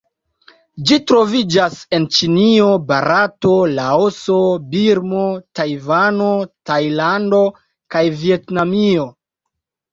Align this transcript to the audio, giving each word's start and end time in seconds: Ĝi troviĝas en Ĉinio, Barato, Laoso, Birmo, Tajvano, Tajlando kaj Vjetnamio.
Ĝi 0.91 0.95
troviĝas 1.09 1.75
en 1.97 2.07
Ĉinio, 2.15 2.69
Barato, 2.87 3.53
Laoso, 3.81 4.39
Birmo, 4.73 5.27
Tajvano, 5.61 6.33
Tajlando 6.73 7.45
kaj 7.97 8.07
Vjetnamio. 8.27 9.11